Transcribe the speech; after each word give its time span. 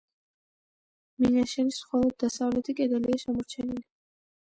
მინაშენის 1.25 1.79
მხოლოდ 1.85 2.19
დასავლეთი 2.25 2.79
კედელია 2.83 3.25
შემორჩენილი. 3.29 3.91